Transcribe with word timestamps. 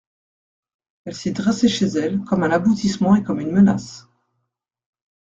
Elle 1.05 1.13
s'y 1.13 1.31
dressait 1.31 1.67
chez 1.67 1.85
elle, 1.85 2.21
comme 2.21 2.41
un 2.41 2.49
aboutissement 2.49 3.15
et 3.17 3.21
comme 3.21 3.39
une 3.39 3.51
menace. 3.51 4.07